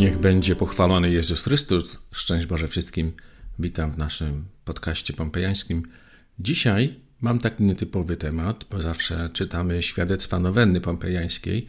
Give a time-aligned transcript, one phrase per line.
[0.00, 1.98] Niech będzie pochwalony Jezus Chrystus.
[2.12, 3.12] Szczęść Boże wszystkim.
[3.58, 5.82] Witam w naszym podcaście pompejańskim.
[6.38, 11.66] Dzisiaj mam taki nietypowy temat, bo zawsze czytamy świadectwa nowenny pompejańskiej,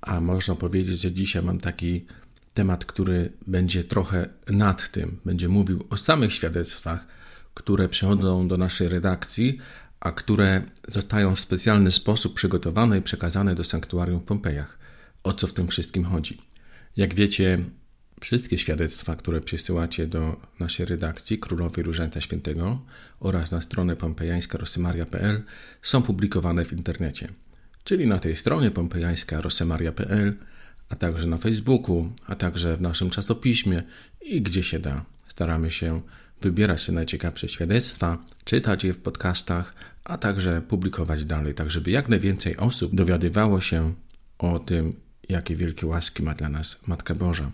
[0.00, 2.06] a można powiedzieć, że dzisiaj mam taki
[2.54, 5.20] temat, który będzie trochę nad tym.
[5.24, 7.06] Będzie mówił o samych świadectwach,
[7.54, 9.58] które przychodzą do naszej redakcji,
[10.00, 14.78] a które zostają w specjalny sposób przygotowane i przekazane do sanktuarium w Pompejach.
[15.22, 16.53] O co w tym wszystkim chodzi?
[16.96, 17.64] Jak wiecie,
[18.20, 22.82] wszystkie świadectwa, które przysyłacie do naszej redakcji Królowej Różańca Świętego
[23.20, 25.42] oraz na stronę pompejańska rosymaria.pl
[25.82, 27.28] są publikowane w internecie,
[27.84, 30.34] czyli na tej stronie pompejańska rosymaria.pl,
[30.88, 33.82] a także na Facebooku, a także w naszym czasopiśmie
[34.22, 35.04] i gdzie się da.
[35.28, 36.00] Staramy się
[36.40, 39.74] wybierać te najciekawsze świadectwa, czytać je w podcastach,
[40.04, 43.94] a także publikować dalej, tak żeby jak najwięcej osób dowiadywało się
[44.38, 47.50] o tym, jakie wielkie łaski ma dla nas Matka Boża.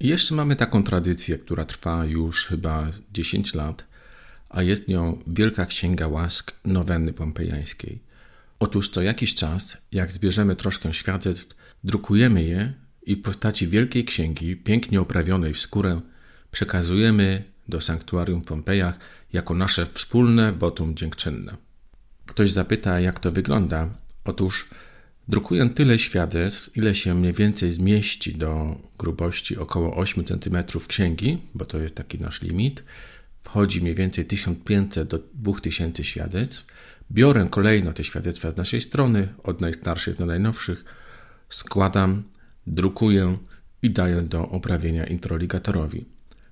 [0.00, 3.84] I jeszcze mamy taką tradycję, która trwa już chyba 10 lat,
[4.48, 8.00] a jest nią Wielka Księga Łask Nowenny Pompejańskiej.
[8.58, 12.72] Otóż co jakiś czas, jak zbierzemy troszkę świadectw, drukujemy je
[13.06, 16.00] i w postaci Wielkiej Księgi, pięknie oprawionej w skórę,
[16.50, 18.98] przekazujemy do sanktuarium w Pompejach
[19.32, 21.56] jako nasze wspólne wotum dziękczynne.
[22.26, 23.88] Ktoś zapyta, jak to wygląda.
[24.24, 24.68] Otóż
[25.28, 31.64] drukuję tyle świadectw, ile się mniej więcej zmieści do grubości około 8 cm księgi, bo
[31.64, 32.84] to jest taki nasz limit.
[33.42, 36.66] Wchodzi mniej więcej 1500 do 2000 świadectw.
[37.12, 40.84] Biorę kolejno te świadectwa z naszej strony, od najstarszych do najnowszych,
[41.48, 42.22] składam,
[42.66, 43.38] drukuję
[43.82, 46.04] i daję do oprawienia introligatorowi.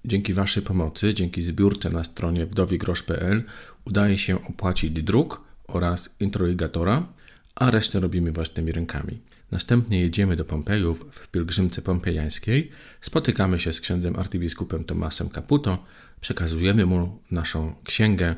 [0.05, 3.43] Dzięki Waszej pomocy, dzięki zbiórce na stronie wdowigrosz.pl
[3.85, 7.07] udaje się opłacić druk oraz introligatora,
[7.55, 9.21] a resztę robimy własnymi rękami.
[9.51, 15.85] Następnie jedziemy do Pompejów w pielgrzymce pompejańskiej, spotykamy się z księdzem arcybiskupem Tomasem Caputo,
[16.21, 18.37] przekazujemy mu naszą księgę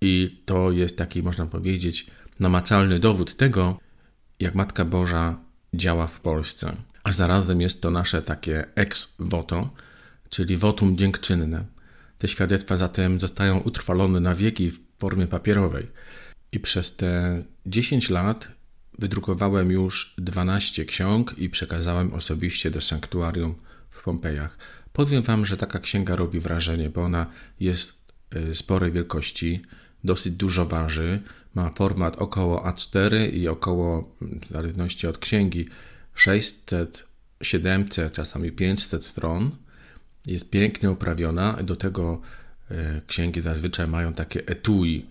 [0.00, 2.06] i to jest taki, można powiedzieć,
[2.40, 3.78] namacalny dowód tego,
[4.40, 5.38] jak Matka Boża
[5.74, 6.76] działa w Polsce.
[7.04, 9.70] A zarazem jest to nasze takie ex voto,
[10.28, 11.64] czyli wotum dziękczynne.
[12.18, 15.86] Te świadectwa zatem zostają utrwalone na wieki w formie papierowej.
[16.52, 18.48] I przez te 10 lat
[18.98, 23.54] wydrukowałem już 12 ksiąg i przekazałem osobiście do sanktuarium
[23.90, 24.58] w Pompejach.
[24.92, 27.26] Powiem Wam, że taka księga robi wrażenie, bo ona
[27.60, 29.62] jest y, sporej wielkości,
[30.04, 31.20] dosyć dużo waży,
[31.54, 35.68] ma format około A4 i około, w zależności od księgi,
[36.14, 37.06] 600,
[37.42, 39.56] 700, czasami 500 stron.
[40.26, 41.52] Jest pięknie oprawiona.
[41.52, 42.20] Do tego
[42.70, 42.74] y,
[43.06, 45.06] księgi zazwyczaj mają takie etui,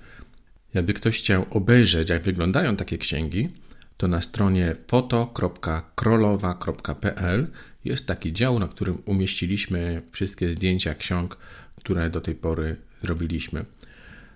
[0.73, 3.49] jakby ktoś chciał obejrzeć, jak wyglądają takie księgi,
[3.97, 7.47] to na stronie foto.krolowa.pl
[7.85, 11.37] jest taki dział, na którym umieściliśmy wszystkie zdjęcia ksiąg,
[11.75, 13.65] które do tej pory zrobiliśmy.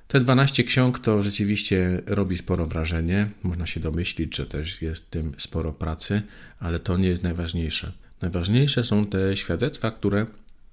[0.08, 3.30] Te 12 ksiąg to rzeczywiście robi sporo wrażenie.
[3.44, 6.22] Można się domyślić, że też jest w tym sporo pracy,
[6.60, 7.92] ale to nie jest najważniejsze.
[8.22, 10.26] Najważniejsze są te świadectwa, które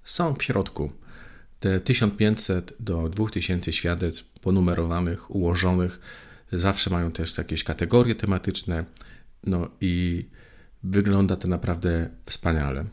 [0.04, 0.92] są w środku.
[1.62, 6.00] Te 1500 do 2000 świadectw ponumerowanych, ułożonych,
[6.52, 8.84] zawsze mają też jakieś kategorie tematyczne,
[9.44, 10.24] no i
[10.82, 12.84] wygląda to naprawdę wspaniale.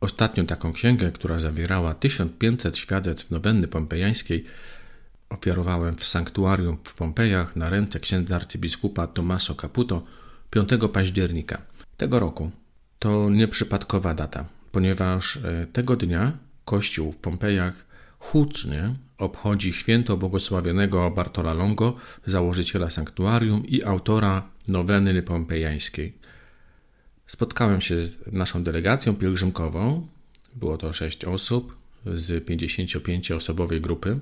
[0.00, 4.44] Ostatnią taką księgę, która zawierała 1500 świadectw nowenny pompejańskiej,
[5.28, 10.02] ofiarowałem w sanktuarium w Pompejach na ręce księdza arcybiskupa Tomaso Caputo
[10.50, 11.62] 5 października
[11.96, 12.50] tego roku.
[12.98, 17.89] To nieprzypadkowa data, ponieważ e, tego dnia Kościół w Pompejach
[18.20, 26.18] hucznie obchodzi święto błogosławionego Bartola Longo, założyciela sanktuarium i autora noweny pompejańskiej.
[27.26, 30.06] Spotkałem się z naszą delegacją pielgrzymkową.
[30.54, 31.76] Było to sześć osób
[32.06, 34.20] z 55-osobowej grupy.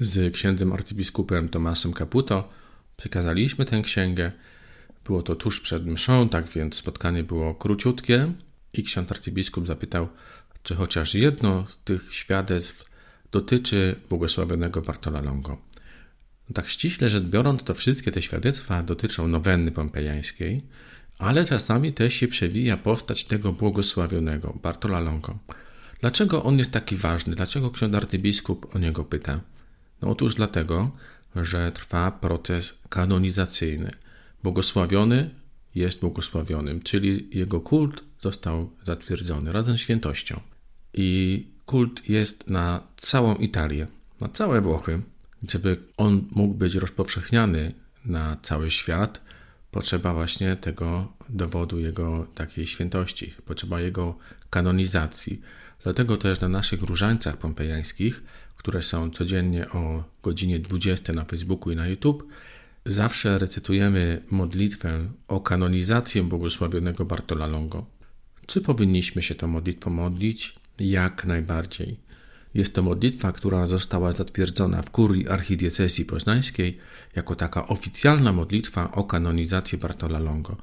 [0.00, 2.48] Z księdzem arcybiskupem Tomasem Caputo
[2.96, 4.32] przekazaliśmy tę księgę.
[5.04, 8.32] Było to tuż przed mszą, tak więc spotkanie było króciutkie
[8.72, 10.08] i ksiądz arcybiskup zapytał,
[10.62, 12.90] czy chociaż jedno z tych świadectw
[13.32, 15.58] dotyczy błogosławionego Bartola Longo.
[16.54, 20.62] Tak ściśle rzecz biorąc, to wszystkie te świadectwa dotyczą nowenny pompejańskiej,
[21.18, 25.38] ale czasami też się przewija postać tego błogosławionego Bartola Longo.
[26.00, 27.34] Dlaczego on jest taki ważny?
[27.34, 29.40] Dlaczego ksiądz arcybiskup o niego pyta?
[30.02, 30.90] No otóż dlatego,
[31.36, 33.90] że trwa proces kanonizacyjny.
[34.42, 35.30] Błogosławiony
[35.74, 40.40] jest błogosławionym, czyli jego kult został zatwierdzony razem z świętością.
[40.94, 43.86] I kult jest na całą Italię,
[44.20, 45.02] na całe Włochy.
[45.48, 47.72] Żeby on mógł być rozpowszechniany
[48.04, 49.20] na cały świat,
[49.70, 54.18] potrzeba właśnie tego dowodu jego takiej świętości, potrzeba jego
[54.50, 55.40] kanonizacji.
[55.82, 58.22] Dlatego też na naszych różańcach pompejańskich,
[58.56, 62.28] które są codziennie o godzinie 20 na Facebooku i na YouTube,
[62.86, 67.86] zawsze recytujemy modlitwę o kanonizację błogosławionego Bartola Longo.
[68.46, 70.54] Czy powinniśmy się tą modlitwą modlić?
[70.78, 72.00] Jak najbardziej.
[72.54, 76.78] Jest to modlitwa, która została zatwierdzona w kurii archidiecezji poznańskiej
[77.16, 80.56] jako taka oficjalna modlitwa o kanonizację Bartola Longo.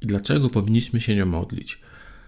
[0.00, 1.80] I dlaczego powinniśmy się nią modlić?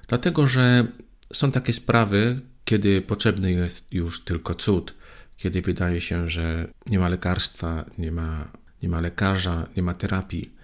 [0.08, 0.86] Dlatego, że
[1.32, 4.94] są takie sprawy, kiedy potrzebny jest już tylko cud,
[5.36, 8.52] kiedy wydaje się, że nie ma lekarstwa, nie ma,
[8.82, 10.54] nie ma lekarza, nie ma terapii.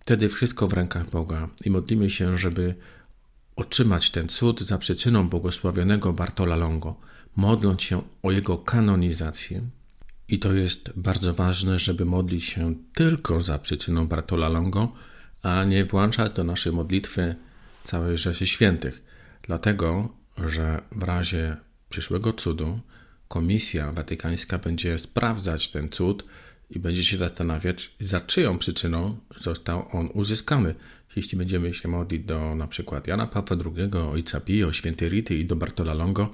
[0.00, 2.74] Wtedy wszystko w rękach Boga i modlimy się, żeby
[3.56, 6.96] otrzymać ten cud za przyczyną błogosławionego Bartola Longo,
[7.36, 9.62] modląc się o jego kanonizację.
[10.28, 14.92] I to jest bardzo ważne, żeby modlić się tylko za przyczyną Bartola Longo,
[15.42, 17.34] a nie włączać do naszej modlitwy
[17.84, 19.02] całej rzeszy świętych.
[19.42, 20.08] Dlatego,
[20.38, 21.56] że w razie
[21.88, 22.80] przyszłego cudu
[23.28, 26.24] Komisja Watykańska będzie sprawdzać ten cud
[26.70, 30.74] i będzie się zastanawiać, za czyją przyczyną został on uzyskany.
[31.16, 35.44] Jeśli będziemy się modlić do na przykład Jana Pawła II, Ojca Pio, Świętej Rity i
[35.44, 36.32] do Bartola Longo,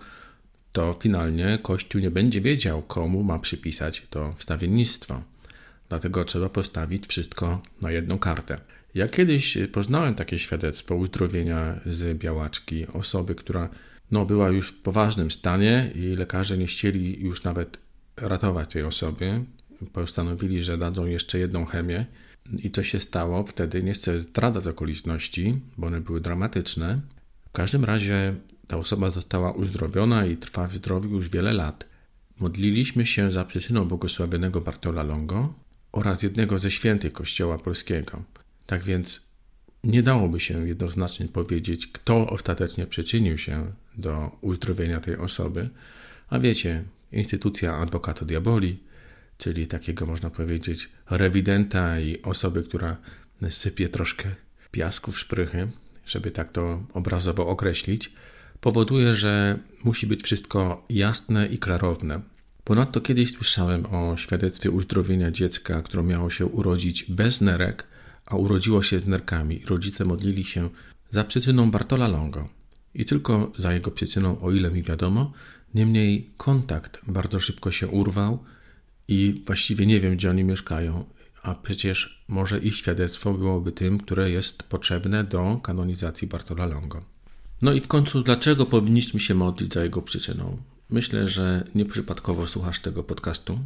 [0.72, 5.22] to finalnie Kościół nie będzie wiedział, komu ma przypisać to wstawiennictwo.
[5.88, 8.56] Dlatego trzeba postawić wszystko na jedną kartę.
[8.94, 13.68] Ja kiedyś poznałem takie świadectwo uzdrowienia z białaczki, osoby, która
[14.10, 17.78] no, była już w poważnym stanie i lekarze nie chcieli już nawet
[18.16, 19.44] ratować tej osoby.
[19.92, 22.06] Postanowili, że dadzą jeszcze jedną chemię
[22.58, 23.44] i to się stało.
[23.44, 27.00] Wtedy nie chcę zdradzać okoliczności, bo one były dramatyczne.
[27.48, 28.34] W każdym razie
[28.66, 31.84] ta osoba została uzdrowiona i trwa w zdrowiu już wiele lat.
[32.40, 35.54] Modliliśmy się za przyczyną błogosławionego Bartola Longo
[35.92, 38.22] oraz jednego ze świętych Kościoła Polskiego.
[38.66, 39.20] Tak więc
[39.84, 45.68] nie dałoby się jednoznacznie powiedzieć, kto ostatecznie przyczynił się do uzdrowienia tej osoby,
[46.28, 48.78] a wiecie, instytucja adwokato diaboli,
[49.40, 52.96] czyli takiego można powiedzieć rewidenta i osoby, która
[53.48, 54.28] sypie troszkę
[54.70, 55.69] piasku w szprychy,
[56.06, 58.12] żeby tak to obrazowo określić,
[58.60, 62.20] powoduje, że musi być wszystko jasne i klarowne.
[62.64, 67.87] Ponadto kiedyś słyszałem o świadectwie uzdrowienia dziecka, które miało się urodzić bez nerek,
[68.26, 69.62] a urodziło się z nerkami.
[69.66, 70.70] Rodzice modlili się
[71.10, 72.48] za przyczyną Bartola Longo
[72.94, 75.32] i tylko za jego przyczyną, o ile mi wiadomo.
[75.75, 78.44] Niemniej kontakt bardzo szybko się urwał
[79.10, 81.04] i właściwie nie wiem, gdzie oni mieszkają,
[81.42, 87.04] a przecież może ich świadectwo byłoby tym, które jest potrzebne do kanonizacji Bartola Longo.
[87.62, 90.56] No i w końcu, dlaczego powinniśmy się modlić za jego przyczyną?
[90.90, 93.58] Myślę, że nieprzypadkowo słuchasz tego podcastu.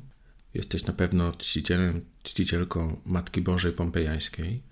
[0.55, 4.63] Jesteś na pewno czcicielem, czcicielką Matki Bożej Pompejańskiej.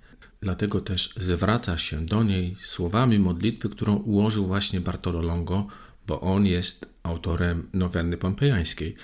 [0.41, 5.67] Dlatego też zwraca się do niej słowami modlitwy, którą ułożył właśnie Bartolo Longo,
[6.07, 8.97] bo on jest autorem nowenny pompejańskiej.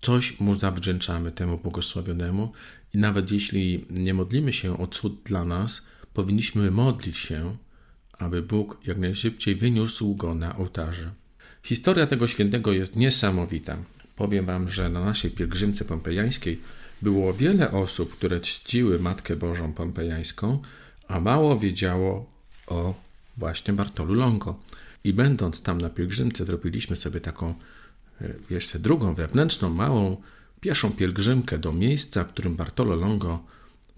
[0.00, 2.52] Coś mu zawdzięczamy temu błogosławionemu
[2.94, 5.82] i nawet jeśli nie modlimy się o cud dla nas,
[6.14, 7.56] powinniśmy modlić się,
[8.18, 11.10] aby Bóg jak najszybciej wyniósł go na ołtarze.
[11.62, 13.76] Historia tego świętego jest niesamowita.
[14.16, 16.60] Powiem Wam, że na naszej pielgrzymce pompejańskiej
[17.02, 20.62] było wiele osób, które czciły Matkę Bożą Pompejańską,
[21.08, 22.30] a mało wiedziało
[22.66, 22.94] o
[23.36, 24.60] właśnie Bartolu Longo.
[25.04, 27.54] I będąc tam na pielgrzymce, zrobiliśmy sobie taką
[28.50, 30.16] jeszcze drugą wewnętrzną, małą,
[30.60, 33.44] pieszą pielgrzymkę do miejsca, w którym Bartolo Longo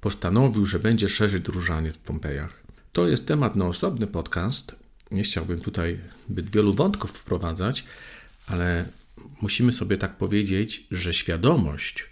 [0.01, 2.63] postanowił, że będzie szerzyć różaniec w Pompejach.
[2.93, 4.77] To jest temat na osobny podcast.
[5.11, 6.01] Nie chciałbym tutaj
[6.31, 7.85] zbyt wielu wątków wprowadzać,
[8.47, 8.89] ale
[9.43, 12.07] musimy sobie tak powiedzieć, że świadomość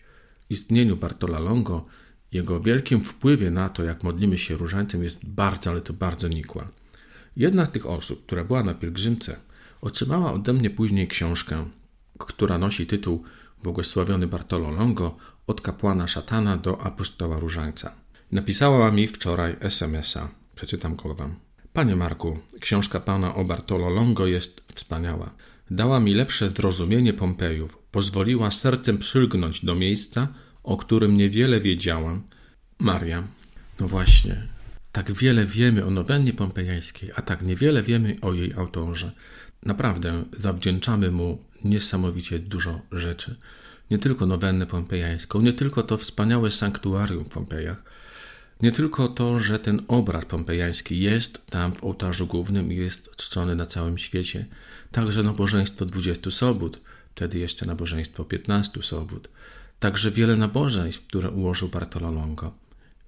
[0.50, 1.86] istnieniu Bartola Longo,
[2.32, 6.68] jego wielkim wpływie na to, jak modlimy się różańcem, jest bardzo, ale to bardzo nikła.
[7.36, 9.36] Jedna z tych osób, która była na pielgrzymce,
[9.80, 11.68] otrzymała ode mnie później książkę,
[12.24, 13.24] która nosi tytuł
[13.62, 17.94] Błogosławiony Bartolo Longo od kapłana szatana do apostoła różańca.
[18.32, 20.28] Napisała mi wczoraj SMS-a.
[20.54, 21.34] Przeczytam go wam.
[21.72, 25.30] Panie Marku, książka pana o Bartolo Longo jest wspaniała.
[25.70, 30.28] Dała mi lepsze zrozumienie Pompejów, pozwoliła sercem przylgnąć do miejsca,
[30.62, 32.22] o którym niewiele wiedziałam.
[32.78, 33.24] Maria.
[33.80, 34.48] No właśnie,
[34.92, 39.12] tak wiele wiemy o nowennie pompejańskiej, a tak niewiele wiemy o jej autorze.
[39.62, 43.36] Naprawdę zawdzięczamy mu niesamowicie dużo rzeczy.
[43.90, 47.82] Nie tylko nowennę pompejańską, nie tylko to wspaniałe sanktuarium w Pompejach,
[48.62, 53.56] nie tylko to, że ten obraz pompejański jest tam w ołtarzu głównym i jest czczony
[53.56, 54.46] na całym świecie,
[54.90, 56.80] także nabożeństwo 20 sobót,
[57.14, 59.28] wtedy jeszcze nabożeństwo 15 sobót,
[59.78, 62.54] także wiele nabożeństw, które ułożył Bartolo Longo.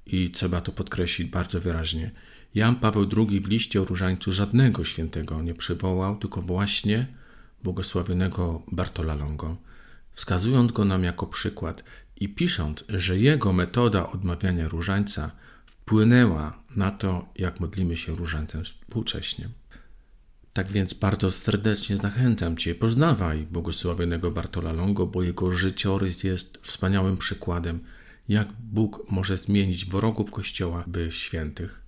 [0.06, 2.10] I trzeba to podkreślić bardzo wyraźnie.
[2.54, 7.06] Jan Paweł II w liście o różańcu żadnego świętego nie przywołał, tylko właśnie
[7.62, 9.56] błogosławionego Bartola Longo,
[10.12, 11.84] wskazując go nam jako przykład
[12.16, 15.30] i pisząc, że jego metoda odmawiania różańca
[15.66, 19.48] wpłynęła na to, jak modlimy się różańcem współcześnie.
[20.52, 27.16] Tak więc bardzo serdecznie zachęcam Cię, poznawaj błogosławionego Bartola Longo, bo jego życiorys jest wspaniałym
[27.16, 27.80] przykładem,
[28.28, 31.81] jak Bóg może zmienić wrogów Kościoła by świętych.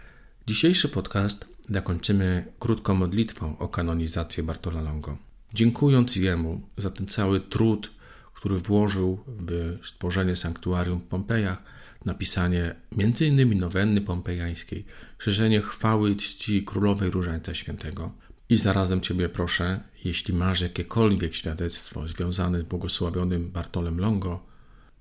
[0.47, 5.19] Dzisiejszy podcast zakończymy krótką modlitwą o kanonizację Bartola Longo.
[5.55, 7.91] Dziękując Jemu za ten cały trud,
[8.35, 11.63] który włożył w stworzenie sanktuarium w Pompejach,
[12.05, 13.59] napisanie m.in.
[13.59, 14.85] nowenny pompejańskiej,
[15.19, 18.13] szerzenie chwały i czci Królowej Różańca Świętego.
[18.49, 24.47] I zarazem Ciebie proszę, jeśli masz jakiekolwiek świadectwo związane z błogosławionym Bartolem Longo,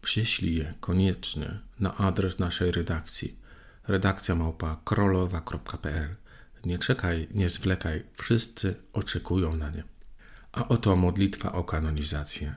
[0.01, 3.42] przyślij je koniecznie na adres naszej redakcji
[3.87, 6.15] redakcja małpa krolowa.pl.
[6.65, 9.83] Nie czekaj, nie zwlekaj, wszyscy oczekują na nie.
[10.51, 12.55] A oto modlitwa o kanonizację.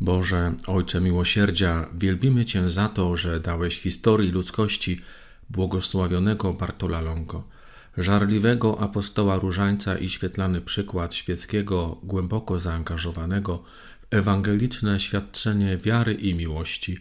[0.00, 5.00] Boże, Ojcze miłosierdzia, wielbimy Cię za to, że dałeś historii ludzkości
[5.50, 7.44] błogosławionego Bartola Longo,
[7.96, 13.62] żarliwego apostoła różańca i świetlany przykład świeckiego, głęboko zaangażowanego
[14.02, 16.98] w ewangeliczne świadczenie wiary i miłości.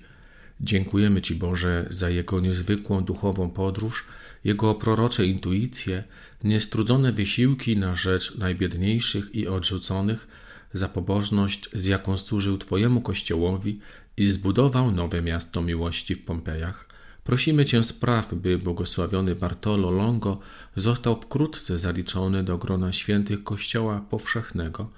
[0.61, 4.05] Dziękujemy Ci, Boże, za Jego niezwykłą duchową podróż,
[4.43, 6.03] Jego prorocze intuicje,
[6.43, 10.27] niestrudzone wysiłki na rzecz najbiedniejszych i odrzuconych,
[10.73, 13.79] za pobożność, z jaką służył Twojemu Kościołowi
[14.17, 16.87] i zbudował nowe miasto miłości w Pompejach.
[17.23, 20.39] Prosimy Cię spraw, by błogosławiony Bartolo Longo
[20.75, 24.89] został wkrótce zaliczony do grona świętych Kościoła powszechnego,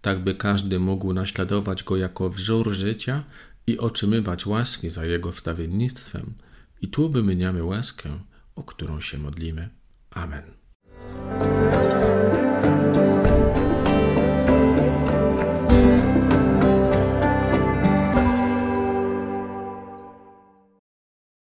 [0.00, 3.24] tak by każdy mógł naśladować go jako wzór życia
[3.68, 6.34] i otrzymywać łaski za jego wstawiennictwem.
[6.80, 8.18] I tu wymieniamy łaskę,
[8.54, 9.68] o którą się modlimy.
[10.10, 10.57] Amen.